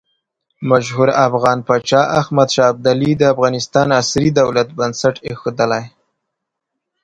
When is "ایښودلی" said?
5.27-5.83